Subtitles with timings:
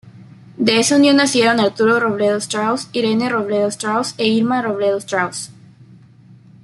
[0.57, 5.51] De esa unión nacieron Arturo Robledo Strauss, Irene Robledo Strauss e Irma Robledo Strauss.